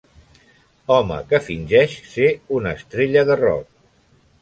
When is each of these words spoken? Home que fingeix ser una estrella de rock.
Home 0.95 1.19
que 1.33 1.41
fingeix 1.49 1.99
ser 2.17 2.33
una 2.59 2.75
estrella 2.81 3.29
de 3.33 3.41
rock. 3.47 3.73